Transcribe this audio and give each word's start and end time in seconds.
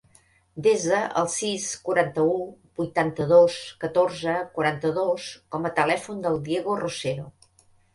Desa 0.67 1.01
el 1.21 1.29
sis, 1.33 1.67
quaranta-u, 1.89 2.33
vuitanta-dos, 2.83 3.61
catorze, 3.87 4.37
quaranta-dos 4.59 5.33
com 5.55 5.73
a 5.73 5.77
telèfon 5.85 6.29
del 6.29 6.45
Diego 6.53 6.85
Rosero. 6.87 7.33